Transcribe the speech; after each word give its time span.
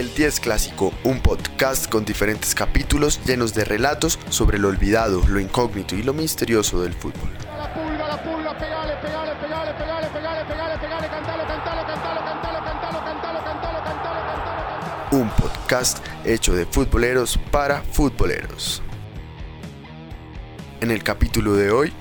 El 0.00 0.14
10 0.14 0.40
Clásico, 0.40 0.94
un 1.04 1.20
podcast 1.20 1.86
con 1.86 2.06
diferentes 2.06 2.54
capítulos 2.54 3.20
llenos 3.26 3.52
de 3.52 3.66
relatos 3.66 4.18
sobre 4.30 4.58
lo 4.58 4.68
olvidado, 4.68 5.20
lo 5.28 5.38
incógnito 5.38 5.94
y 5.94 6.02
lo 6.02 6.14
misterioso 6.14 6.80
del 6.80 6.94
fútbol. 6.94 7.28
Un 15.12 15.28
podcast 15.32 15.98
hecho 16.24 16.54
de 16.54 16.64
futboleros 16.64 17.38
para 17.50 17.82
futboleros. 17.82 18.82
En 20.80 20.90
el 20.90 21.02
capítulo 21.02 21.56
de 21.56 21.72
hoy, 21.72 21.92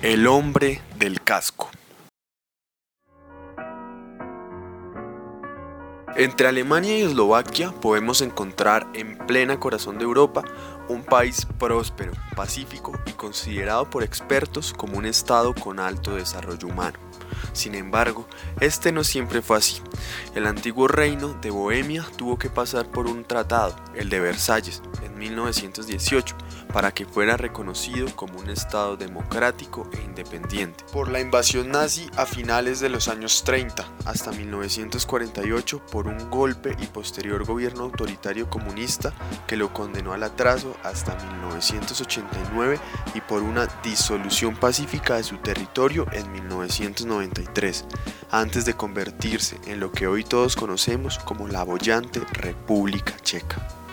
el 0.00 0.26
hombre 0.28 0.80
del 0.98 1.20
casco. 1.20 1.68
Entre 6.16 6.46
Alemania 6.46 6.96
y 6.96 7.02
Eslovaquia 7.02 7.72
podemos 7.72 8.20
encontrar 8.20 8.86
en 8.94 9.18
plena 9.18 9.58
corazón 9.58 9.98
de 9.98 10.04
Europa 10.04 10.44
un 10.88 11.02
país 11.02 11.44
próspero, 11.58 12.12
pacífico 12.36 12.92
y 13.04 13.10
considerado 13.12 13.90
por 13.90 14.04
expertos 14.04 14.72
como 14.72 14.96
un 14.96 15.06
estado 15.06 15.52
con 15.56 15.80
alto 15.80 16.14
desarrollo 16.14 16.68
humano. 16.68 17.00
Sin 17.52 17.74
embargo, 17.74 18.28
este 18.60 18.92
no 18.92 19.02
siempre 19.02 19.42
fue 19.42 19.56
así. 19.56 19.82
El 20.36 20.46
antiguo 20.46 20.86
reino 20.86 21.34
de 21.34 21.50
Bohemia 21.50 22.06
tuvo 22.16 22.38
que 22.38 22.48
pasar 22.48 22.86
por 22.92 23.08
un 23.08 23.24
tratado, 23.24 23.74
el 23.96 24.08
de 24.08 24.20
Versalles, 24.20 24.82
en 25.02 25.18
1918, 25.18 26.36
para 26.74 26.92
que 26.92 27.06
fuera 27.06 27.36
reconocido 27.36 28.08
como 28.16 28.40
un 28.40 28.50
Estado 28.50 28.96
democrático 28.96 29.88
e 29.92 30.02
independiente. 30.02 30.84
Por 30.92 31.08
la 31.08 31.20
invasión 31.20 31.70
nazi 31.70 32.10
a 32.16 32.26
finales 32.26 32.80
de 32.80 32.88
los 32.88 33.06
años 33.06 33.44
30 33.44 33.88
hasta 34.04 34.32
1948 34.32 35.86
por 35.86 36.08
un 36.08 36.28
golpe 36.30 36.76
y 36.80 36.86
posterior 36.86 37.44
gobierno 37.44 37.84
autoritario 37.84 38.50
comunista 38.50 39.12
que 39.46 39.56
lo 39.56 39.72
condenó 39.72 40.14
al 40.14 40.24
atraso 40.24 40.76
hasta 40.82 41.14
1989 41.14 42.80
y 43.14 43.20
por 43.20 43.44
una 43.44 43.66
disolución 43.84 44.56
pacífica 44.56 45.14
de 45.14 45.22
su 45.22 45.36
territorio 45.36 46.08
en 46.10 46.32
1993, 46.32 47.84
antes 48.32 48.64
de 48.64 48.74
convertirse 48.74 49.60
en 49.68 49.78
lo 49.78 49.92
que 49.92 50.08
hoy 50.08 50.24
todos 50.24 50.56
conocemos 50.56 51.20
como 51.20 51.46
la 51.46 51.62
bollante 51.62 52.18
República 52.32 53.14
Checa. 53.22 53.83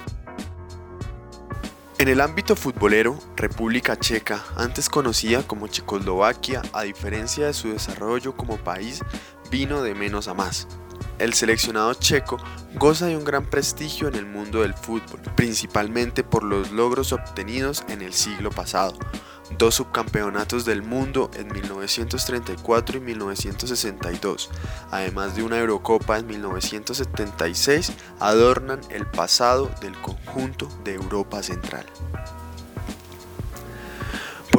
En 2.02 2.08
el 2.08 2.20
ámbito 2.20 2.56
futbolero, 2.56 3.20
República 3.36 3.96
Checa, 3.96 4.44
antes 4.56 4.90
conocida 4.90 5.44
como 5.44 5.68
Checoslovaquia, 5.68 6.64
a 6.74 6.82
diferencia 6.82 7.46
de 7.46 7.54
su 7.54 7.72
desarrollo 7.72 8.36
como 8.36 8.58
país, 8.58 9.04
vino 9.52 9.84
de 9.84 9.94
menos 9.94 10.28
a 10.28 10.34
más. 10.34 10.68
El 11.20 11.36
seleccionado 11.36 11.94
checo 11.94 12.38
goza 12.74 13.06
de 13.06 13.16
un 13.16 13.24
gran 13.24 13.46
prestigio 13.46 14.08
en 14.08 14.16
el 14.16 14.26
mundo 14.26 14.64
del 14.64 14.74
fútbol, 14.74 15.22
principalmente 15.36 16.24
por 16.24 16.42
los 16.42 16.72
logros 16.72 17.14
obtenidos 17.14 17.84
en 17.88 18.02
el 18.02 18.14
siglo 18.14 18.50
pasado, 18.50 18.98
dos 19.58 19.76
subcampeonatos 19.76 20.66
del 20.66 20.82
mundo 20.82 21.32
en 21.36 21.52
1934 21.52 22.98
y 22.98 23.02
1962, 23.02 24.50
además 24.92 25.36
de 25.36 25.44
una 25.44 25.60
Eurocopa 25.60 26.20
en 26.20 26.28
1976, 26.28 27.92
adornan 28.20 28.82
el 28.90 29.06
pasado 29.06 29.70
del 29.82 29.96
conjunto 30.02 30.68
de 30.84 30.96
Europa 30.96 31.44
Central. 31.44 31.86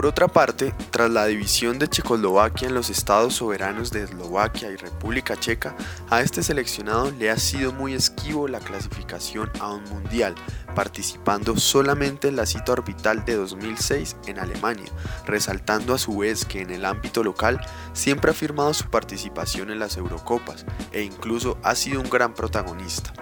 Por 0.02 0.08
otra 0.08 0.26
parte, 0.26 0.74
tras 0.90 1.12
la 1.12 1.26
división 1.26 1.78
de 1.78 1.86
Checoslovaquia 1.86 2.66
en 2.66 2.74
los 2.74 2.90
estados 2.90 3.34
soberanos 3.34 3.92
de 3.92 4.02
Eslovaquia 4.02 4.68
y 4.72 4.74
República 4.74 5.36
Checa, 5.36 5.76
a 6.10 6.22
este 6.22 6.42
seleccionado 6.42 7.12
le 7.12 7.30
ha 7.30 7.36
sido 7.36 7.72
muy 7.72 7.94
esquivo 7.94 8.48
la 8.48 8.58
clasificación 8.58 9.48
a 9.60 9.72
un 9.72 9.84
mundial, 9.84 10.34
participando 10.74 11.56
solamente 11.56 12.26
en 12.26 12.34
la 12.34 12.46
cita 12.46 12.72
orbital 12.72 13.24
de 13.24 13.36
2006 13.36 14.16
en 14.26 14.40
Alemania, 14.40 14.90
resaltando 15.24 15.94
a 15.94 15.98
su 15.98 16.18
vez 16.18 16.44
que 16.46 16.62
en 16.62 16.72
el 16.72 16.84
ámbito 16.84 17.22
local 17.22 17.60
siempre 17.92 18.32
ha 18.32 18.34
firmado 18.34 18.74
su 18.74 18.90
participación 18.90 19.70
en 19.70 19.78
las 19.78 19.96
Eurocopas 19.96 20.66
e 20.90 21.02
incluso 21.02 21.58
ha 21.62 21.76
sido 21.76 22.00
un 22.00 22.10
gran 22.10 22.34
protagonista. 22.34 23.12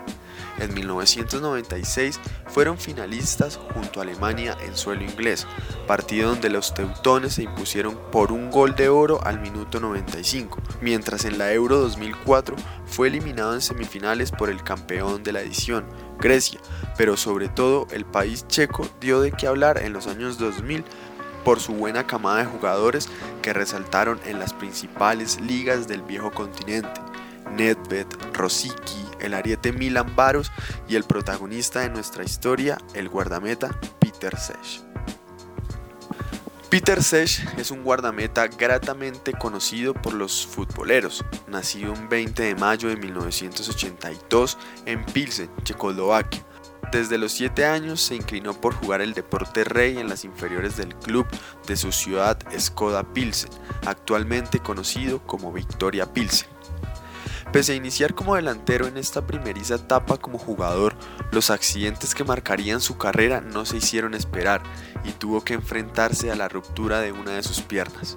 En 0.61 0.75
1996 0.75 2.21
fueron 2.47 2.79
finalistas 2.79 3.59
junto 3.73 3.99
a 3.99 4.03
Alemania 4.03 4.57
en 4.63 4.77
suelo 4.77 5.03
inglés, 5.03 5.47
partido 5.87 6.31
donde 6.31 6.51
los 6.51 6.75
teutones 6.75 7.35
se 7.35 7.45
impusieron 7.45 7.99
por 8.13 8.31
un 8.31 8.51
gol 8.51 8.77
de 8.77 8.91
oro 8.91 9.21
al 9.25 9.41
minuto 9.41 9.81
95, 9.81 10.59
mientras 10.83 11.25
en 11.25 11.39
la 11.39 11.53
Euro 11.53 11.79
2004 11.79 12.57
fue 12.85 13.09
eliminado 13.09 13.55
en 13.55 13.63
semifinales 13.63 14.31
por 14.31 14.51
el 14.51 14.63
campeón 14.63 15.23
de 15.23 15.33
la 15.33 15.41
edición, 15.41 15.87
Grecia, 16.19 16.61
pero 16.97 17.17
sobre 17.17 17.49
todo 17.49 17.87
el 17.91 18.05
país 18.05 18.47
checo 18.47 18.87
dio 19.01 19.23
de 19.23 19.33
qué 19.33 19.47
hablar 19.47 19.79
en 19.83 19.95
los 19.95 20.07
años 20.07 20.39
2000 20.39 20.85
por 21.43 21.59
su 21.59 21.73
buena 21.73 22.07
camada 22.07 22.41
de 22.41 22.45
jugadores 22.45 23.09
que 23.41 23.55
resaltaron 23.55 24.21
en 24.27 24.39
las 24.39 24.53
principales 24.53 25.41
ligas 25.41 25.89
del 25.89 26.03
viejo 26.03 26.31
continente. 26.31 27.10
Nedved, 27.57 28.07
Rosicky, 28.33 29.05
el 29.21 29.35
ariete 29.35 29.73
Milan 29.73 30.15
Baros 30.17 30.51
y 30.89 30.97
el 30.97 31.05
protagonista 31.05 31.81
de 31.81 31.91
nuestra 31.91 32.25
historia, 32.25 32.79
el 32.95 33.09
guardameta 33.09 33.79
Peter 34.01 34.37
Sech. 34.39 34.83
Peter 36.71 37.03
Sech 37.03 37.59
es 37.59 37.73
un 37.73 37.83
guardameta 37.83 38.47
gratamente 38.47 39.33
conocido 39.33 39.93
por 39.93 40.15
los 40.15 40.47
futboleros, 40.47 41.25
nacido 41.49 41.93
un 41.93 42.09
20 42.09 42.45
de 42.45 42.55
mayo 42.55 42.89
de 42.89 42.97
1982 42.97 44.57
en 44.87 45.05
Pilsen, 45.05 45.51
Checoslovaquia. 45.65 46.47
Desde 46.93 47.19
los 47.19 47.33
7 47.33 47.67
años 47.67 48.01
se 48.01 48.15
inclinó 48.15 48.55
por 48.55 48.75
jugar 48.75 49.01
el 49.01 49.15
deporte 49.15 49.65
rey 49.65 49.99
en 49.99 50.09
las 50.09 50.25
inferiores 50.25 50.77
del 50.77 50.95
club 50.95 51.27
de 51.67 51.77
su 51.77 51.91
ciudad 51.91 52.39
Skoda 52.57 53.03
Pilsen, 53.03 53.51
actualmente 53.85 54.61
conocido 54.61 55.25
como 55.27 55.53
Victoria 55.53 56.13
Pilsen. 56.13 56.49
Pese 57.53 57.73
a 57.73 57.75
iniciar 57.75 58.15
como 58.15 58.37
delantero 58.37 58.87
en 58.87 58.97
esta 58.97 59.27
primeriza 59.27 59.75
etapa 59.75 60.19
como 60.19 60.39
jugador, 60.39 60.95
los 61.33 61.51
accidentes 61.51 62.15
que 62.15 62.23
marcarían 62.23 62.81
su 62.81 62.97
carrera 62.97 63.41
no 63.41 63.67
se 63.67 63.79
hicieron 63.79 64.15
esperar 64.15 64.63
y 65.03 65.11
tuvo 65.11 65.43
que 65.43 65.55
enfrentarse 65.55 66.31
a 66.31 66.37
la 66.37 66.49
ruptura 66.49 67.01
de 67.01 67.11
una 67.11 67.33
de 67.33 67.43
sus 67.43 67.61
piernas. 67.63 68.17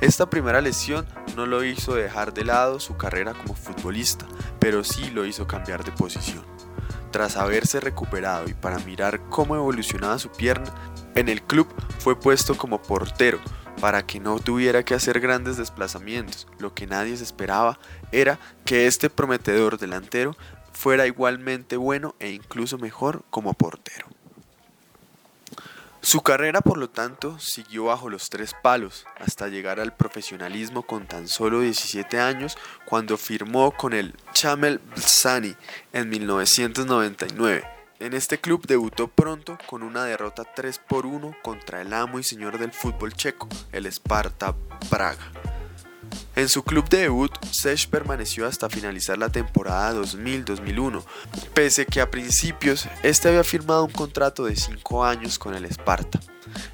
Esta 0.00 0.30
primera 0.30 0.60
lesión 0.60 1.04
no 1.34 1.46
lo 1.46 1.64
hizo 1.64 1.96
dejar 1.96 2.32
de 2.32 2.44
lado 2.44 2.78
su 2.78 2.96
carrera 2.96 3.34
como 3.34 3.54
futbolista, 3.54 4.26
pero 4.60 4.84
sí 4.84 5.10
lo 5.10 5.26
hizo 5.26 5.48
cambiar 5.48 5.82
de 5.82 5.90
posición. 5.90 6.44
Tras 7.10 7.36
haberse 7.36 7.80
recuperado 7.80 8.48
y 8.48 8.54
para 8.54 8.78
mirar 8.78 9.20
cómo 9.30 9.56
evolucionaba 9.56 10.20
su 10.20 10.30
pierna, 10.30 10.72
en 11.16 11.28
el 11.28 11.42
club 11.42 11.66
fue 11.98 12.18
puesto 12.18 12.56
como 12.56 12.80
portero, 12.80 13.40
para 13.80 14.06
que 14.06 14.20
no 14.20 14.38
tuviera 14.38 14.84
que 14.84 14.94
hacer 14.94 15.20
grandes 15.20 15.56
desplazamientos. 15.56 16.46
Lo 16.58 16.74
que 16.74 16.86
nadie 16.86 17.16
se 17.16 17.24
esperaba 17.24 17.78
era 18.12 18.38
que 18.64 18.86
este 18.86 19.10
prometedor 19.10 19.78
delantero 19.78 20.36
fuera 20.72 21.06
igualmente 21.06 21.76
bueno 21.76 22.14
e 22.18 22.30
incluso 22.30 22.78
mejor 22.78 23.22
como 23.30 23.54
portero. 23.54 24.06
Su 26.02 26.22
carrera, 26.22 26.62
por 26.62 26.78
lo 26.78 26.88
tanto, 26.88 27.38
siguió 27.38 27.84
bajo 27.84 28.08
los 28.08 28.30
tres 28.30 28.54
palos 28.62 29.04
hasta 29.18 29.48
llegar 29.48 29.80
al 29.80 29.94
profesionalismo 29.94 30.82
con 30.82 31.06
tan 31.06 31.28
solo 31.28 31.60
17 31.60 32.18
años 32.18 32.56
cuando 32.86 33.18
firmó 33.18 33.72
con 33.72 33.92
el 33.92 34.14
Chamel 34.32 34.80
Bzani 34.96 35.54
en 35.92 36.08
1999 36.08 37.79
en 38.00 38.14
este 38.14 38.40
club 38.40 38.66
debutó 38.66 39.08
pronto 39.08 39.58
con 39.66 39.82
una 39.82 40.04
derrota 40.04 40.42
3 40.56 40.80
por 40.88 41.04
1 41.04 41.36
contra 41.42 41.82
el 41.82 41.92
amo 41.92 42.18
y 42.18 42.22
señor 42.22 42.58
del 42.58 42.72
fútbol 42.72 43.12
checo, 43.12 43.46
el 43.72 43.86
Sparta 43.86 44.56
Praga. 44.88 45.49
En 46.36 46.48
su 46.48 46.62
club 46.62 46.88
de 46.88 46.98
debut, 46.98 47.32
Sech 47.50 47.88
permaneció 47.88 48.46
hasta 48.46 48.70
finalizar 48.70 49.18
la 49.18 49.28
temporada 49.28 49.92
2000-2001, 50.00 51.04
pese 51.54 51.86
que 51.86 52.00
a 52.00 52.10
principios 52.10 52.88
este 53.02 53.28
había 53.28 53.44
firmado 53.44 53.84
un 53.84 53.92
contrato 53.92 54.44
de 54.44 54.56
5 54.56 55.04
años 55.04 55.38
con 55.38 55.54
el 55.54 55.66
Sparta. 55.66 56.20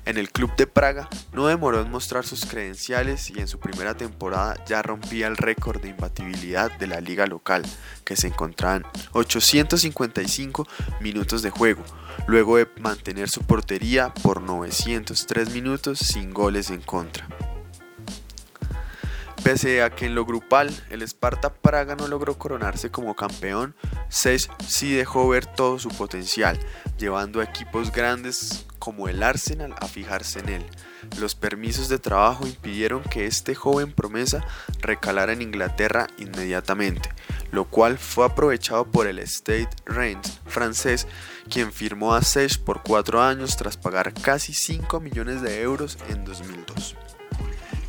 En 0.05 0.19
el 0.19 0.31
club 0.31 0.55
de 0.57 0.67
Praga 0.67 1.09
no 1.33 1.47
demoró 1.47 1.81
en 1.81 1.91
mostrar 1.91 2.25
sus 2.25 2.47
credenciales 2.47 3.31
y 3.31 3.41
en 3.41 3.49
su 3.49 3.59
primera 3.59 3.95
temporada 3.95 4.57
ya 4.67 4.83
rompía 4.83 5.27
el 5.27 5.37
récord 5.37 5.81
de 5.81 5.89
imbatibilidad 5.89 6.71
de 6.79 6.87
la 6.87 7.01
liga 7.01 7.27
local, 7.27 7.63
que 8.05 8.17
se 8.17 8.29
encontraba 8.29 8.77
en 8.77 8.85
855 9.13 10.67
minutos 11.01 11.43
de 11.43 11.51
juego, 11.51 11.83
luego 12.27 12.57
de 12.57 12.69
mantener 12.81 13.29
su 13.29 13.43
portería 13.43 14.15
por 14.23 14.41
903 14.41 15.51
minutos 15.51 15.99
sin 15.99 16.33
goles 16.33 16.71
en 16.71 16.81
contra. 16.81 17.27
Pese 19.47 19.81
a 19.81 19.91
que 19.91 20.07
en 20.07 20.17
lo 20.17 20.25
grupal 20.25 20.75
el 20.91 21.03
Sparta 21.03 21.55
Praga 21.55 21.95
no 21.95 22.09
logró 22.09 22.37
coronarse 22.37 22.91
como 22.91 23.15
campeón, 23.15 23.77
Sech 24.09 24.51
sí 24.67 24.93
dejó 24.93 25.29
ver 25.29 25.47
todo 25.47 25.79
su 25.79 25.89
potencial, 25.91 26.59
llevando 26.99 27.41
a 27.41 27.45
equipos 27.45 27.93
grandes 27.93 28.67
como 28.81 29.07
el 29.07 29.23
Arsenal 29.23 29.73
a 29.81 29.87
fijarse 29.87 30.41
en 30.41 30.49
él. 30.49 30.67
Los 31.21 31.37
permisos 31.37 31.89
de 31.89 32.01
trabajo 32.01 32.45
impidieron 32.45 33.05
que 33.05 33.27
este 33.27 33.55
joven 33.55 33.93
promesa 33.93 34.45
recalara 34.81 35.33
en 35.33 35.43
Inglaterra 35.43 36.09
inmediatamente, 36.19 37.11
lo 37.53 37.67
cual 37.67 37.99
fue 37.99 38.27
aprovechado 38.27 38.91
por 38.91 39.07
el 39.07 39.21
State 39.21 39.71
Reims 39.85 40.41
francés, 40.47 41.07
quien 41.49 41.73
firmó 41.73 42.17
a 42.17 42.23
Sech 42.23 42.59
por 42.59 42.83
cuatro 42.83 43.23
años 43.23 43.57
tras 43.57 43.77
pagar 43.77 44.13
casi 44.13 44.53
5 44.53 44.99
millones 44.99 45.41
de 45.41 45.61
euros 45.63 45.99
en 46.09 46.25
2002. 46.25 46.97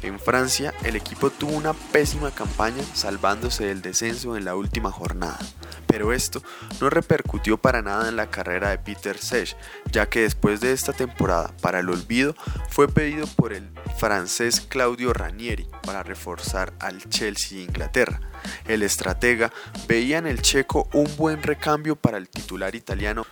En 0.07 0.19
Francia, 0.21 0.73
el 0.85 0.95
equipo 0.95 1.29
tuvo 1.29 1.51
una 1.51 1.73
pésima 1.73 2.31
campaña 2.31 2.81
salvándose 2.93 3.65
del 3.65 3.81
descenso 3.81 4.37
en 4.37 4.45
la 4.45 4.55
última 4.55 4.89
jornada, 4.89 5.37
pero 5.85 6.13
esto 6.13 6.41
no 6.79 6.89
repercutió 6.89 7.57
para 7.57 7.81
nada 7.81 8.07
en 8.07 8.15
la 8.15 8.31
carrera 8.31 8.69
de 8.69 8.77
Peter 8.77 9.17
Sech, 9.17 9.57
ya 9.91 10.07
que 10.07 10.21
después 10.21 10.61
de 10.61 10.71
esta 10.71 10.93
temporada 10.93 11.51
para 11.61 11.79
el 11.79 11.89
olvido 11.89 12.35
fue 12.69 12.87
pedido 12.87 13.27
por 13.27 13.51
el 13.51 13.69
francés 13.97 14.61
Claudio 14.61 15.11
Ranieri 15.11 15.67
para 15.83 16.03
reforzar 16.03 16.71
al 16.79 17.03
Chelsea 17.09 17.57
de 17.57 17.65
Inglaterra. 17.65 18.21
El 18.65 18.83
estratega 18.83 19.51
veía 19.89 20.19
en 20.19 20.27
el 20.27 20.41
checo 20.41 20.87
un 20.93 21.13
buen 21.17 21.43
recambio 21.43 21.97
para 21.97 22.17
el 22.17 22.29
titular 22.29 22.75
italiano 22.75 23.25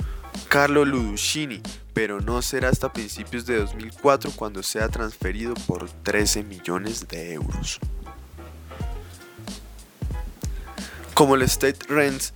Carlo 0.49 0.83
Luducini, 0.83 1.61
pero 1.95 2.19
no 2.19 2.41
será 2.41 2.67
hasta 2.69 2.91
principios 2.91 3.45
de 3.45 3.57
2004 3.57 4.31
cuando 4.35 4.61
sea 4.61 4.89
transferido 4.89 5.53
por 5.65 5.89
13 5.89 6.43
millones 6.43 7.07
de 7.07 7.33
euros. 7.33 7.79
Como 11.13 11.35
el 11.35 11.43
State 11.43 11.85
Rents 11.87 12.33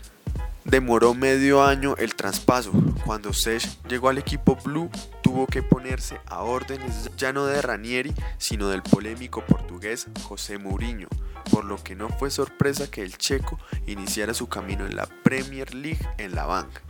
demoró 0.63 1.13
medio 1.13 1.61
año 1.61 1.95
el 1.97 2.15
traspaso, 2.15 2.71
cuando 3.05 3.33
Sech 3.33 3.67
llegó 3.89 4.07
al 4.07 4.17
equipo 4.17 4.55
Blue 4.55 4.89
tuvo 5.21 5.45
que 5.45 5.61
ponerse 5.61 6.21
a 6.27 6.41
órdenes 6.41 7.11
ya 7.17 7.33
no 7.33 7.45
de 7.45 7.61
Ranieri, 7.61 8.13
sino 8.37 8.69
del 8.69 8.81
polémico 8.81 9.45
portugués 9.45 10.07
José 10.23 10.57
Mourinho, 10.57 11.09
por 11.51 11.65
lo 11.65 11.83
que 11.83 11.95
no 11.95 12.07
fue 12.07 12.31
sorpresa 12.31 12.89
que 12.89 13.03
el 13.03 13.17
checo 13.17 13.59
iniciara 13.87 14.33
su 14.33 14.47
camino 14.47 14.85
en 14.85 14.95
la 14.95 15.05
Premier 15.05 15.75
League 15.75 16.07
en 16.17 16.33
la 16.33 16.45
banca 16.45 16.81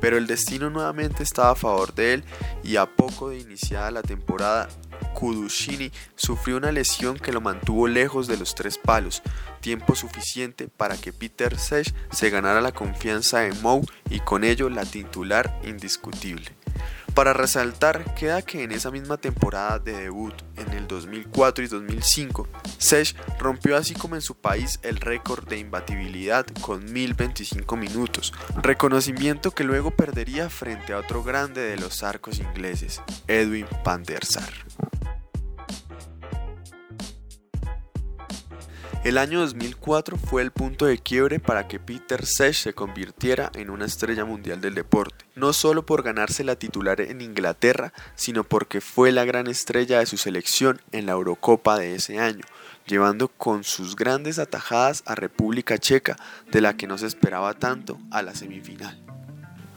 pero 0.00 0.16
el 0.16 0.26
destino 0.26 0.70
nuevamente 0.70 1.22
estaba 1.22 1.50
a 1.50 1.54
favor 1.54 1.94
de 1.94 2.14
él 2.14 2.24
y 2.62 2.76
a 2.76 2.86
poco 2.86 3.30
de 3.30 3.38
iniciada 3.38 3.90
la 3.90 4.02
temporada, 4.02 4.68
Kudushini 5.14 5.90
sufrió 6.16 6.56
una 6.56 6.72
lesión 6.72 7.16
que 7.18 7.32
lo 7.32 7.40
mantuvo 7.40 7.88
lejos 7.88 8.26
de 8.26 8.36
los 8.36 8.54
tres 8.54 8.78
palos, 8.78 9.22
tiempo 9.60 9.94
suficiente 9.94 10.68
para 10.68 10.96
que 10.96 11.12
Peter 11.12 11.58
Sech 11.58 11.92
se 12.10 12.30
ganara 12.30 12.60
la 12.60 12.72
confianza 12.72 13.40
de 13.40 13.52
Mou 13.54 13.84
y 14.10 14.20
con 14.20 14.44
ello 14.44 14.68
la 14.70 14.84
titular 14.84 15.60
indiscutible. 15.64 16.57
Para 17.18 17.32
resaltar, 17.32 18.14
queda 18.14 18.42
que 18.42 18.62
en 18.62 18.70
esa 18.70 18.92
misma 18.92 19.16
temporada 19.16 19.80
de 19.80 19.90
debut, 19.90 20.34
en 20.56 20.72
el 20.72 20.86
2004 20.86 21.64
y 21.64 21.66
2005, 21.66 22.46
Sech 22.78 23.16
rompió 23.40 23.76
así 23.76 23.92
como 23.92 24.14
en 24.14 24.20
su 24.20 24.36
país 24.36 24.78
el 24.84 24.98
récord 24.98 25.48
de 25.48 25.58
imbatibilidad 25.58 26.46
con 26.60 26.84
1025 26.92 27.76
minutos, 27.76 28.32
reconocimiento 28.62 29.50
que 29.50 29.64
luego 29.64 29.90
perdería 29.90 30.48
frente 30.48 30.92
a 30.92 30.98
otro 30.98 31.24
grande 31.24 31.60
de 31.60 31.76
los 31.76 32.04
arcos 32.04 32.38
ingleses, 32.38 33.02
Edwin 33.26 33.66
van 33.84 34.04
Sar. 34.22 34.52
El 39.04 39.16
año 39.16 39.38
2004 39.40 40.18
fue 40.18 40.42
el 40.42 40.50
punto 40.50 40.84
de 40.84 40.98
quiebre 40.98 41.38
para 41.38 41.68
que 41.68 41.78
Peter 41.78 42.26
Sech 42.26 42.54
se 42.54 42.74
convirtiera 42.74 43.50
en 43.54 43.70
una 43.70 43.86
estrella 43.86 44.24
mundial 44.24 44.60
del 44.60 44.74
deporte, 44.74 45.24
no 45.36 45.52
solo 45.52 45.86
por 45.86 46.02
ganarse 46.02 46.42
la 46.42 46.56
titular 46.56 47.00
en 47.00 47.20
Inglaterra, 47.20 47.92
sino 48.16 48.42
porque 48.42 48.80
fue 48.80 49.12
la 49.12 49.24
gran 49.24 49.46
estrella 49.46 50.00
de 50.00 50.06
su 50.06 50.16
selección 50.16 50.80
en 50.90 51.06
la 51.06 51.12
Eurocopa 51.12 51.78
de 51.78 51.94
ese 51.94 52.18
año, 52.18 52.44
llevando 52.86 53.28
con 53.28 53.62
sus 53.62 53.94
grandes 53.94 54.40
atajadas 54.40 55.04
a 55.06 55.14
República 55.14 55.78
Checa, 55.78 56.16
de 56.50 56.60
la 56.60 56.76
que 56.76 56.88
no 56.88 56.98
se 56.98 57.06
esperaba 57.06 57.54
tanto, 57.54 58.00
a 58.10 58.22
la 58.22 58.34
semifinal. 58.34 59.00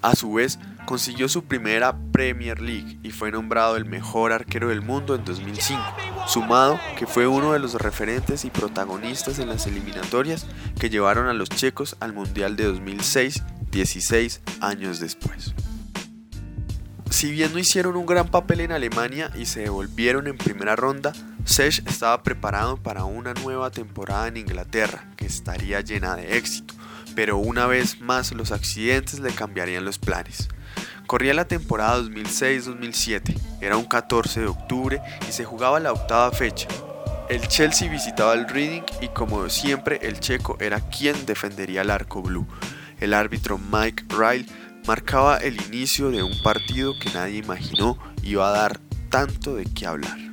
A 0.02 0.16
su 0.16 0.34
vez, 0.34 0.58
consiguió 0.86 1.30
su 1.30 1.44
primera 1.44 1.96
Premier 2.12 2.60
League 2.60 2.98
y 3.04 3.12
fue 3.12 3.32
nombrado 3.32 3.78
el 3.78 3.86
mejor 3.86 4.32
arquero 4.32 4.70
del 4.70 4.82
mundo 4.82 5.14
en 5.14 5.24
2005, 5.24 5.80
sumado 6.28 6.80
que 6.98 7.08
fue 7.08 7.28
uno 7.28 7.54
de 7.54 7.60
los 7.60 7.74
referentes 7.76 8.46
y 8.46 8.50
protagonistas 8.50 9.40
en 9.40 9.50
las 9.50 9.68
eliminatorias 9.68 10.46
que 10.80 10.90
llevaron 10.90 11.28
a 11.28 11.34
los 11.34 11.50
checos 11.50 11.96
al 12.00 12.14
Mundial 12.14 12.56
de 12.56 12.66
2006, 12.66 13.44
16 13.72 14.42
años 14.62 15.00
después. 15.00 15.54
Si 17.10 17.32
bien 17.32 17.52
no 17.52 17.60
hicieron 17.60 17.98
un 17.98 18.06
gran 18.06 18.30
papel 18.30 18.62
en 18.62 18.72
Alemania 18.72 19.32
y 19.36 19.46
se 19.46 19.62
devolvieron 19.62 20.28
en 20.28 20.38
primera 20.38 20.76
ronda, 20.76 21.14
Sech 21.44 21.86
estaba 21.88 22.24
preparado 22.24 22.78
para 22.78 23.04
una 23.04 23.34
nueva 23.34 23.70
temporada 23.70 24.28
en 24.28 24.38
Inglaterra 24.38 25.12
que 25.18 25.26
estaría 25.26 25.82
llena 25.82 26.16
de 26.16 26.38
éxito 26.38 26.74
pero 27.16 27.38
una 27.38 27.68
vez 27.68 28.02
más 28.02 28.32
los 28.32 28.52
accidentes 28.52 29.20
le 29.20 29.32
cambiarían 29.32 29.86
los 29.86 30.00
planes. 30.00 30.50
Corría 31.12 31.34
la 31.34 31.44
temporada 31.44 32.00
2006-2007, 32.04 33.38
era 33.60 33.76
un 33.76 33.84
14 33.84 34.40
de 34.40 34.48
octubre 34.48 35.02
y 35.28 35.34
se 35.34 35.44
jugaba 35.44 35.78
la 35.82 35.92
octava 35.92 36.32
fecha. 36.32 36.70
El 37.28 37.46
Chelsea 37.50 37.92
visitaba 37.92 38.34
el 38.34 38.48
Reading 38.48 38.84
y 39.02 39.10
como 39.10 39.50
siempre 39.50 40.00
el 40.04 40.22
checo 40.22 40.56
era 40.62 40.80
quien 40.80 41.26
defendería 41.26 41.82
el 41.82 41.90
arco 41.90 42.22
blue. 42.22 42.48
El 43.02 43.14
árbitro 43.14 43.58
Mike 43.58 44.06
Ryle 44.08 44.46
marcaba 44.88 45.36
el 45.36 45.62
inicio 45.66 46.12
de 46.12 46.24
un 46.24 46.42
partido 46.44 46.98
que 46.98 47.10
nadie 47.10 47.40
imaginó 47.40 47.98
iba 48.24 48.48
a 48.48 48.52
dar 48.58 48.80
tanto 49.10 49.56
de 49.56 49.66
qué 49.66 49.88
hablar. 49.88 50.31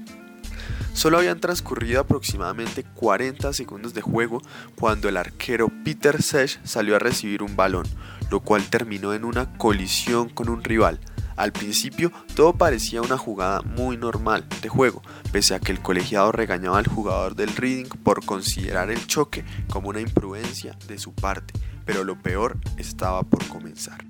Solo 0.99 1.19
habían 1.19 1.39
transcurrido 1.39 2.00
aproximadamente 2.00 2.83
40 2.83 3.53
segundos 3.53 3.95
de 3.95 4.00
juego 4.00 4.43
cuando 4.75 5.09
el 5.09 5.17
arquero 5.17 5.71
Peter 5.85 6.21
Sech 6.21 6.59
salió 6.65 6.97
a 6.97 6.99
recibir 6.99 7.45
un 7.45 7.55
balón, 7.55 7.87
lo 8.33 8.41
cual 8.41 8.69
terminó 8.69 9.15
en 9.15 9.25
una 9.25 9.56
colisión 9.59 10.29
con 10.29 10.49
un 10.49 10.65
rival. 10.65 10.99
Al 11.37 11.53
principio 11.53 12.11
todo 12.35 12.55
parecía 12.55 13.00
una 13.00 13.17
jugada 13.17 13.62
muy 13.62 13.97
normal 13.97 14.45
de 14.61 14.69
juego, 14.69 15.00
pese 15.31 15.55
a 15.55 15.61
que 15.61 15.71
el 15.71 15.79
colegiado 15.79 16.33
regañaba 16.33 16.81
al 16.81 16.89
jugador 16.89 17.37
del 17.37 17.55
Reading 17.55 17.91
por 18.03 18.27
considerar 18.27 18.91
el 18.91 19.06
choque 19.06 19.45
como 19.69 19.91
una 19.91 20.00
imprudencia 20.00 20.77
de 20.89 20.99
su 20.99 21.15
parte, 21.15 21.55
pero 21.85 22.03
lo 22.03 22.21
peor 22.21 22.59
estaba 22.77 23.23
por 23.23 23.47
comenzar. 23.47 24.05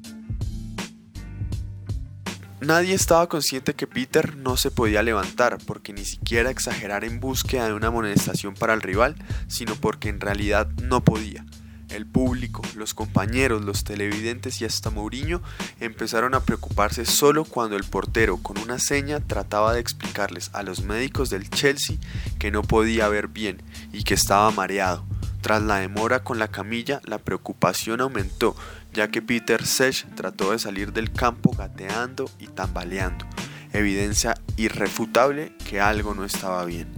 Nadie 2.60 2.94
estaba 2.94 3.28
consciente 3.28 3.74
que 3.74 3.86
Peter 3.86 4.36
no 4.36 4.56
se 4.56 4.72
podía 4.72 5.04
levantar 5.04 5.58
porque 5.64 5.92
ni 5.92 6.04
siquiera 6.04 6.50
exagerar 6.50 7.04
en 7.04 7.20
búsqueda 7.20 7.66
de 7.66 7.72
una 7.72 7.86
amonestación 7.86 8.54
para 8.54 8.74
el 8.74 8.82
rival, 8.82 9.14
sino 9.46 9.76
porque 9.76 10.08
en 10.08 10.20
realidad 10.20 10.66
no 10.82 11.04
podía. 11.04 11.46
El 11.88 12.04
público, 12.04 12.62
los 12.74 12.94
compañeros, 12.94 13.64
los 13.64 13.84
televidentes 13.84 14.60
y 14.60 14.64
hasta 14.64 14.90
Mourinho 14.90 15.40
empezaron 15.78 16.34
a 16.34 16.40
preocuparse 16.40 17.06
solo 17.06 17.44
cuando 17.44 17.76
el 17.76 17.84
portero 17.84 18.38
con 18.38 18.58
una 18.58 18.80
seña 18.80 19.20
trataba 19.20 19.72
de 19.72 19.80
explicarles 19.80 20.50
a 20.52 20.64
los 20.64 20.82
médicos 20.82 21.30
del 21.30 21.48
Chelsea 21.48 21.96
que 22.40 22.50
no 22.50 22.62
podía 22.62 23.08
ver 23.08 23.28
bien 23.28 23.62
y 23.92 24.02
que 24.02 24.14
estaba 24.14 24.50
mareado. 24.50 25.06
Tras 25.48 25.62
la 25.62 25.76
demora 25.76 26.22
con 26.22 26.38
la 26.38 26.48
camilla, 26.48 27.00
la 27.06 27.16
preocupación 27.16 28.02
aumentó 28.02 28.54
ya 28.92 29.08
que 29.08 29.22
Peter 29.22 29.64
Sech 29.64 30.04
trató 30.14 30.50
de 30.50 30.58
salir 30.58 30.92
del 30.92 31.10
campo 31.10 31.52
gateando 31.56 32.30
y 32.38 32.48
tambaleando, 32.48 33.24
evidencia 33.72 34.34
irrefutable 34.58 35.56
que 35.66 35.80
algo 35.80 36.14
no 36.14 36.26
estaba 36.26 36.66
bien. 36.66 36.88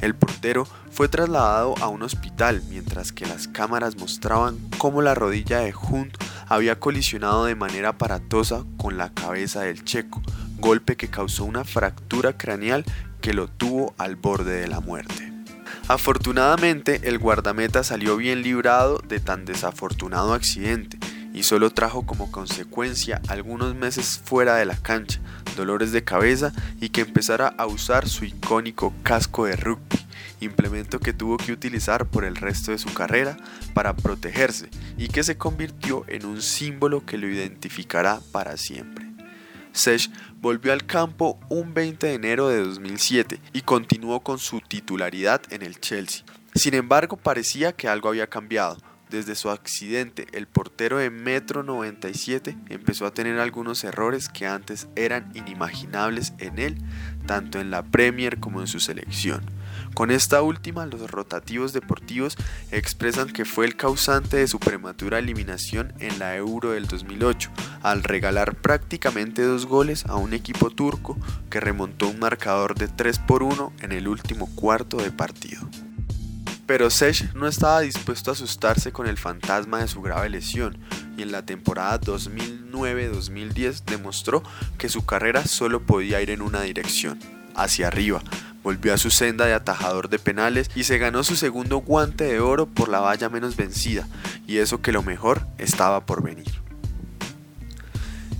El 0.00 0.16
portero 0.16 0.66
fue 0.90 1.06
trasladado 1.06 1.76
a 1.80 1.86
un 1.86 2.02
hospital 2.02 2.64
mientras 2.68 3.12
que 3.12 3.26
las 3.26 3.46
cámaras 3.46 3.96
mostraban 3.96 4.58
cómo 4.76 5.00
la 5.00 5.14
rodilla 5.14 5.60
de 5.60 5.72
Hunt 5.72 6.16
había 6.48 6.80
colisionado 6.80 7.44
de 7.44 7.54
manera 7.54 7.90
aparatosa 7.90 8.64
con 8.76 8.98
la 8.98 9.14
cabeza 9.14 9.60
del 9.60 9.84
checo, 9.84 10.20
golpe 10.58 10.96
que 10.96 11.10
causó 11.10 11.44
una 11.44 11.62
fractura 11.62 12.36
craneal 12.36 12.84
que 13.20 13.34
lo 13.34 13.46
tuvo 13.46 13.94
al 13.98 14.16
borde 14.16 14.60
de 14.62 14.66
la 14.66 14.80
muerte. 14.80 15.33
Afortunadamente, 15.86 17.02
el 17.04 17.18
guardameta 17.18 17.84
salió 17.84 18.16
bien 18.16 18.42
librado 18.42 19.02
de 19.06 19.20
tan 19.20 19.44
desafortunado 19.44 20.32
accidente, 20.32 20.98
y 21.34 21.42
solo 21.42 21.70
trajo 21.70 22.06
como 22.06 22.30
consecuencia 22.32 23.20
algunos 23.28 23.74
meses 23.74 24.20
fuera 24.24 24.56
de 24.56 24.64
la 24.64 24.76
cancha, 24.76 25.20
dolores 25.56 25.92
de 25.92 26.04
cabeza 26.04 26.52
y 26.80 26.88
que 26.88 27.02
empezara 27.02 27.48
a 27.48 27.66
usar 27.66 28.08
su 28.08 28.24
icónico 28.24 28.94
casco 29.02 29.44
de 29.44 29.56
rugby, 29.56 29.98
implemento 30.40 31.00
que 31.00 31.12
tuvo 31.12 31.36
que 31.36 31.52
utilizar 31.52 32.06
por 32.06 32.24
el 32.24 32.36
resto 32.36 32.70
de 32.70 32.78
su 32.78 32.92
carrera 32.94 33.36
para 33.74 33.94
protegerse 33.94 34.70
y 34.96 35.08
que 35.08 35.22
se 35.22 35.36
convirtió 35.36 36.04
en 36.08 36.24
un 36.24 36.40
símbolo 36.40 37.04
que 37.04 37.18
lo 37.18 37.28
identificará 37.28 38.20
para 38.32 38.56
siempre. 38.56 39.13
Sech 39.74 40.10
volvió 40.40 40.72
al 40.72 40.86
campo 40.86 41.38
un 41.50 41.74
20 41.74 42.06
de 42.06 42.14
enero 42.14 42.48
de 42.48 42.64
2007 42.64 43.40
y 43.52 43.60
continuó 43.60 44.20
con 44.20 44.38
su 44.38 44.60
titularidad 44.60 45.42
en 45.50 45.60
el 45.60 45.78
Chelsea. 45.78 46.24
Sin 46.54 46.72
embargo, 46.72 47.18
parecía 47.18 47.72
que 47.72 47.88
algo 47.88 48.08
había 48.08 48.28
cambiado, 48.28 48.78
desde 49.14 49.36
su 49.36 49.50
accidente, 49.50 50.26
el 50.32 50.48
portero 50.48 50.98
de 50.98 51.08
Metro 51.08 51.62
97 51.62 52.56
empezó 52.68 53.06
a 53.06 53.12
tener 53.12 53.38
algunos 53.38 53.84
errores 53.84 54.28
que 54.28 54.46
antes 54.46 54.88
eran 54.96 55.30
inimaginables 55.34 56.32
en 56.38 56.58
él, 56.58 56.78
tanto 57.26 57.60
en 57.60 57.70
la 57.70 57.82
Premier 57.82 58.40
como 58.40 58.60
en 58.60 58.66
su 58.66 58.80
selección. 58.80 59.44
Con 59.94 60.10
esta 60.10 60.42
última, 60.42 60.86
los 60.86 61.08
rotativos 61.08 61.72
deportivos 61.72 62.36
expresan 62.72 63.28
que 63.28 63.44
fue 63.44 63.64
el 63.64 63.76
causante 63.76 64.38
de 64.38 64.48
su 64.48 64.58
prematura 64.58 65.20
eliminación 65.20 65.92
en 66.00 66.18
la 66.18 66.34
Euro 66.34 66.72
del 66.72 66.88
2008, 66.88 67.50
al 67.80 68.02
regalar 68.02 68.56
prácticamente 68.56 69.42
dos 69.42 69.66
goles 69.66 70.04
a 70.06 70.16
un 70.16 70.34
equipo 70.34 70.70
turco 70.70 71.16
que 71.48 71.60
remontó 71.60 72.08
un 72.08 72.18
marcador 72.18 72.74
de 72.74 72.88
3 72.88 73.20
por 73.20 73.44
1 73.44 73.72
en 73.82 73.92
el 73.92 74.08
último 74.08 74.52
cuarto 74.56 74.96
de 74.96 75.12
partido. 75.12 75.62
Pero 76.66 76.90
Sech 76.90 77.32
no 77.34 77.46
estaba 77.46 77.80
dispuesto 77.80 78.30
a 78.30 78.34
asustarse 78.34 78.90
con 78.90 79.06
el 79.06 79.16
fantasma 79.18 79.78
de 79.78 79.86
su 79.86 80.02
grave 80.02 80.28
lesión 80.28 80.76
y 81.16 81.22
en 81.22 81.30
la 81.30 81.46
temporada 81.46 82.00
2009-2010 82.00 83.84
demostró 83.84 84.42
que 84.76 84.88
su 84.88 85.04
carrera 85.04 85.46
solo 85.46 85.86
podía 85.86 86.20
ir 86.20 86.30
en 86.30 86.42
una 86.42 86.62
dirección, 86.62 87.20
hacia 87.54 87.86
arriba, 87.86 88.22
volvió 88.64 88.94
a 88.94 88.98
su 88.98 89.10
senda 89.10 89.44
de 89.44 89.54
atajador 89.54 90.08
de 90.08 90.18
penales 90.18 90.70
y 90.74 90.82
se 90.84 90.98
ganó 90.98 91.22
su 91.22 91.36
segundo 91.36 91.76
guante 91.78 92.24
de 92.24 92.40
oro 92.40 92.66
por 92.66 92.88
la 92.88 92.98
valla 92.98 93.28
menos 93.28 93.54
vencida, 93.54 94.08
y 94.48 94.56
eso 94.56 94.82
que 94.82 94.90
lo 94.90 95.04
mejor 95.04 95.46
estaba 95.58 96.04
por 96.04 96.22
venir. 96.24 96.64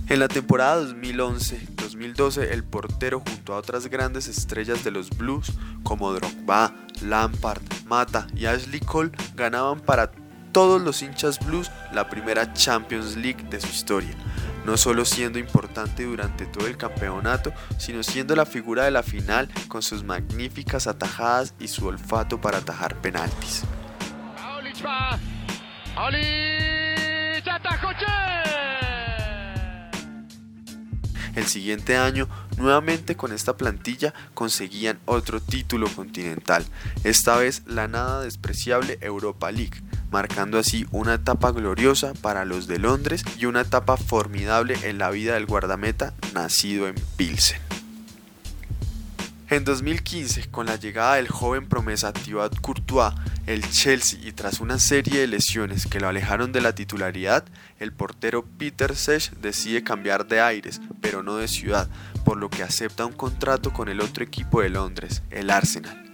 En 0.07 0.19
la 0.19 0.27
temporada 0.27 0.83
2011-2012, 0.83 2.51
el 2.51 2.63
portero 2.63 3.21
junto 3.21 3.53
a 3.53 3.57
otras 3.57 3.87
grandes 3.87 4.27
estrellas 4.27 4.83
de 4.83 4.91
los 4.91 5.09
Blues 5.09 5.53
como 5.83 6.13
Drogba, 6.13 6.75
Lampard, 7.01 7.61
Mata 7.87 8.27
y 8.35 8.45
Ashley 8.45 8.81
Cole 8.81 9.11
ganaban 9.35 9.79
para 9.79 10.11
todos 10.51 10.81
los 10.81 11.01
hinchas 11.01 11.39
Blues 11.45 11.71
la 11.91 12.09
primera 12.09 12.53
Champions 12.53 13.15
League 13.15 13.43
de 13.49 13.59
su 13.59 13.67
historia, 13.67 14.15
no 14.65 14.77
solo 14.77 15.05
siendo 15.05 15.39
importante 15.39 16.03
durante 16.03 16.45
todo 16.45 16.67
el 16.67 16.77
campeonato, 16.77 17.53
sino 17.77 18.03
siendo 18.03 18.35
la 18.35 18.45
figura 18.45 18.85
de 18.85 18.91
la 18.91 19.03
final 19.03 19.49
con 19.67 19.81
sus 19.81 20.03
magníficas 20.03 20.87
atajadas 20.87 21.53
y 21.59 21.67
su 21.67 21.85
olfato 21.85 22.41
para 22.41 22.57
atajar 22.57 22.99
penaltis. 23.01 23.63
El 31.35 31.45
siguiente 31.47 31.97
año, 31.97 32.29
nuevamente 32.57 33.17
con 33.17 33.33
esta 33.33 33.57
plantilla, 33.57 34.13
conseguían 34.33 34.99
otro 35.03 35.41
título 35.41 35.87
continental, 35.89 36.65
esta 37.03 37.35
vez 37.35 37.63
la 37.65 37.89
nada 37.89 38.21
despreciable 38.21 38.97
Europa 39.01 39.51
League, 39.51 39.81
marcando 40.11 40.57
así 40.59 40.85
una 40.91 41.15
etapa 41.15 41.51
gloriosa 41.51 42.13
para 42.21 42.45
los 42.45 42.67
de 42.67 42.79
Londres 42.79 43.23
y 43.37 43.45
una 43.45 43.61
etapa 43.61 43.97
formidable 43.97 44.77
en 44.83 44.97
la 44.97 45.09
vida 45.09 45.33
del 45.33 45.45
guardameta 45.45 46.13
nacido 46.33 46.87
en 46.87 46.95
Pilsen. 47.17 47.59
En 49.47 49.63
2015, 49.63 50.49
con 50.49 50.65
la 50.65 50.75
llegada 50.75 51.15
del 51.15 51.27
joven 51.27 51.67
promesa 51.67 52.11
Thibaut 52.11 52.59
Courtois, 52.61 53.13
el 53.45 53.61
Chelsea 53.69 54.19
y 54.23 54.31
tras 54.31 54.59
una 54.59 54.79
serie 54.79 55.19
de 55.19 55.27
lesiones 55.27 55.85
que 55.85 55.99
lo 55.99 56.07
alejaron 56.07 56.51
de 56.51 56.61
la 56.61 56.73
titularidad, 56.73 57.45
el 57.79 57.93
portero 57.93 58.43
Peter 58.57 58.95
Sech 58.95 59.31
decide 59.41 59.83
cambiar 59.83 60.25
de 60.25 60.41
aires, 60.41 60.81
pero 60.99 61.21
no 61.21 61.35
de 61.35 61.47
ciudad, 61.47 61.87
por 62.23 62.37
lo 62.37 62.49
que 62.49 62.63
acepta 62.63 63.05
un 63.05 63.13
contrato 63.13 63.71
con 63.71 63.87
el 63.87 64.01
otro 64.01 64.23
equipo 64.23 64.61
de 64.61 64.69
Londres, 64.69 65.21
el 65.29 65.51
Arsenal 65.51 66.04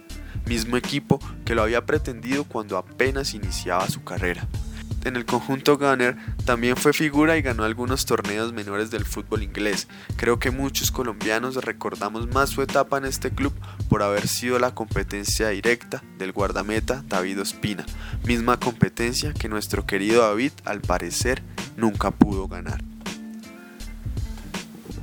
mismo 0.46 0.76
equipo 0.76 1.20
que 1.44 1.54
lo 1.54 1.62
había 1.62 1.86
pretendido 1.86 2.44
cuando 2.44 2.78
apenas 2.78 3.34
iniciaba 3.34 3.88
su 3.88 4.02
carrera. 4.04 4.46
En 5.04 5.16
el 5.16 5.24
conjunto 5.24 5.78
Gunner 5.78 6.16
también 6.44 6.76
fue 6.76 6.92
figura 6.92 7.36
y 7.36 7.42
ganó 7.42 7.64
algunos 7.64 8.06
torneos 8.06 8.52
menores 8.52 8.90
del 8.92 9.04
fútbol 9.04 9.42
inglés. 9.42 9.88
Creo 10.16 10.38
que 10.38 10.52
muchos 10.52 10.92
colombianos 10.92 11.56
recordamos 11.56 12.28
más 12.28 12.50
su 12.50 12.62
etapa 12.62 12.98
en 12.98 13.06
este 13.06 13.30
club 13.30 13.52
por 13.88 14.02
haber 14.02 14.28
sido 14.28 14.60
la 14.60 14.74
competencia 14.74 15.48
directa 15.48 16.04
del 16.18 16.30
guardameta 16.30 17.02
David 17.08 17.40
Ospina, 17.40 17.84
misma 18.24 18.60
competencia 18.60 19.32
que 19.34 19.48
nuestro 19.48 19.86
querido 19.86 20.22
David 20.22 20.52
al 20.64 20.80
parecer 20.80 21.42
nunca 21.76 22.12
pudo 22.12 22.46
ganar. 22.46 22.91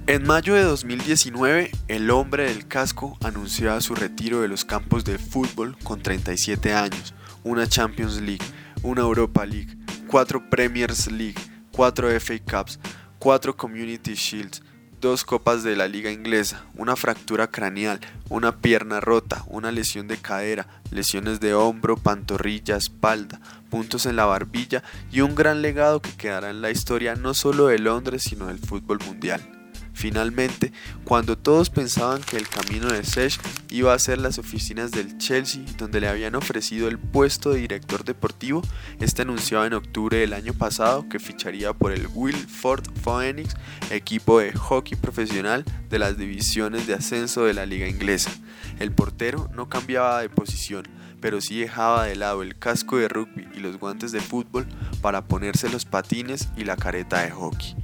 En 0.10 0.26
mayo 0.26 0.56
de 0.56 0.64
2019, 0.64 1.70
el 1.88 2.10
hombre 2.10 2.46
del 2.46 2.68
casco 2.68 3.16
anunciaba 3.24 3.80
su 3.80 3.94
retiro 3.94 4.42
de 4.42 4.48
los 4.48 4.66
campos 4.66 5.06
de 5.06 5.20
fútbol 5.20 5.78
con 5.84 6.02
37 6.02 6.74
años, 6.74 7.14
una 7.44 7.68
Champions 7.68 8.20
League, 8.20 8.44
una 8.82 9.02
Europa 9.02 9.46
League, 9.46 9.78
cuatro 10.08 10.50
Premiers 10.50 11.12
League, 11.12 11.36
cuatro 11.72 12.10
FA 12.20 12.40
Cups, 12.40 12.80
cuatro 13.20 13.56
Community 13.56 14.16
Shields, 14.16 14.64
dos 15.00 15.24
copas 15.24 15.62
de 15.62 15.76
la 15.76 15.88
liga 15.88 16.10
inglesa, 16.10 16.66
una 16.74 16.96
fractura 16.96 17.46
craneal, 17.52 18.00
una 18.30 18.58
pierna 18.58 19.00
rota, 19.00 19.44
una 19.46 19.72
lesión 19.72 20.08
de 20.08 20.18
cadera, 20.18 20.82
lesiones 20.90 21.40
de 21.40 21.54
hombro, 21.54 21.98
pantorrilla, 21.98 22.78
espalda, 22.78 23.40
puntos 23.70 24.08
en 24.08 24.16
la 24.16 24.26
barbilla 24.26 24.82
y 25.12 25.22
un 25.22 25.36
gran 25.36 25.62
legado 25.62 26.02
que 26.02 26.18
quedará 26.18 26.50
en 26.50 26.64
la 26.64 26.72
historia 26.72 27.14
no 27.14 27.36
solo 27.36 27.68
de 27.68 27.78
Londres 27.78 28.24
sino 28.24 28.48
del 28.48 28.58
fútbol 28.58 28.98
mundial. 29.06 29.59
Finalmente, 30.00 30.72
cuando 31.04 31.38
todos 31.38 31.70
pensaban 31.70 32.22
que 32.22 32.38
el 32.38 32.48
camino 32.48 32.88
de 32.88 33.04
Sech 33.04 33.38
iba 33.70 33.94
a 33.94 34.00
ser 34.00 34.18
las 34.18 34.40
oficinas 34.40 34.92
del 34.92 35.18
Chelsea, 35.18 35.62
donde 35.78 36.00
le 36.00 36.08
habían 36.08 36.36
ofrecido 36.36 36.88
el 36.88 36.98
puesto 36.98 37.50
de 37.50 37.60
director 37.60 38.06
deportivo, 38.06 38.62
este 39.02 39.24
anunciaba 39.24 39.68
en 39.68 39.74
octubre 39.74 40.20
del 40.20 40.32
año 40.32 40.54
pasado 40.54 41.10
que 41.10 41.20
ficharía 41.20 41.74
por 41.74 41.92
el 41.92 42.08
Wilford 42.14 42.86
Phoenix, 43.04 43.58
equipo 43.92 44.40
de 44.40 44.54
hockey 44.54 44.96
profesional 44.98 45.66
de 45.90 46.00
las 46.00 46.18
divisiones 46.18 46.88
de 46.88 46.94
ascenso 46.94 47.44
de 47.44 47.54
la 47.54 47.66
liga 47.66 47.86
inglesa. 47.86 48.32
El 48.80 48.94
portero 48.94 49.50
no 49.54 49.68
cambiaba 49.68 50.22
de 50.22 50.30
posición, 50.30 50.88
pero 51.20 51.42
sí 51.42 51.60
dejaba 51.60 52.06
de 52.06 52.16
lado 52.16 52.42
el 52.42 52.58
casco 52.58 52.96
de 52.96 53.10
rugby 53.10 53.50
y 53.54 53.60
los 53.60 53.78
guantes 53.78 54.14
de 54.14 54.22
fútbol 54.22 54.66
para 55.02 55.26
ponerse 55.26 55.68
los 55.68 55.84
patines 55.84 56.48
y 56.56 56.64
la 56.64 56.78
careta 56.78 57.22
de 57.22 57.32
hockey. 57.32 57.76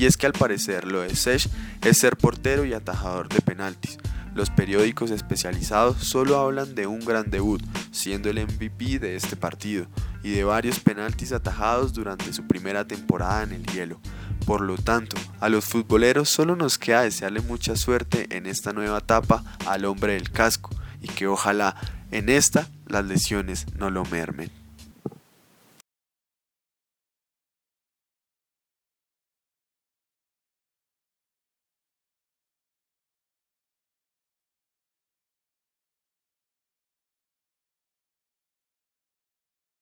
Y 0.00 0.06
es 0.06 0.16
que 0.16 0.24
al 0.24 0.32
parecer 0.32 0.86
lo 0.86 1.02
de 1.02 1.14
Sech 1.14 1.46
es 1.84 1.98
ser 1.98 2.16
portero 2.16 2.64
y 2.64 2.72
atajador 2.72 3.28
de 3.28 3.42
penaltis. 3.42 3.98
Los 4.34 4.48
periódicos 4.48 5.10
especializados 5.10 5.98
solo 5.98 6.38
hablan 6.38 6.74
de 6.74 6.86
un 6.86 7.00
gran 7.00 7.28
debut, 7.28 7.62
siendo 7.90 8.30
el 8.30 8.42
MVP 8.46 8.98
de 8.98 9.14
este 9.14 9.36
partido, 9.36 9.88
y 10.22 10.30
de 10.30 10.42
varios 10.42 10.80
penaltis 10.80 11.32
atajados 11.32 11.92
durante 11.92 12.32
su 12.32 12.46
primera 12.46 12.86
temporada 12.86 13.42
en 13.42 13.52
el 13.52 13.66
hielo. 13.66 14.00
Por 14.46 14.62
lo 14.62 14.78
tanto, 14.78 15.18
a 15.38 15.50
los 15.50 15.66
futboleros 15.66 16.30
solo 16.30 16.56
nos 16.56 16.78
queda 16.78 17.02
desearle 17.02 17.42
mucha 17.42 17.76
suerte 17.76 18.26
en 18.34 18.46
esta 18.46 18.72
nueva 18.72 19.00
etapa 19.00 19.44
al 19.66 19.84
hombre 19.84 20.14
del 20.14 20.30
casco, 20.30 20.70
y 21.02 21.08
que 21.08 21.26
ojalá 21.26 21.76
en 22.10 22.30
esta 22.30 22.68
las 22.86 23.04
lesiones 23.04 23.66
no 23.76 23.90
lo 23.90 24.06
mermen. 24.06 24.59